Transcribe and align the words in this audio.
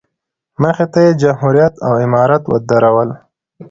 مخې 0.61 0.85
ته 0.93 0.99
یې 1.05 1.11
جمهوریت 1.21 1.73
او 1.87 1.93
امارت 2.05 2.43
ودرول. 2.47 3.09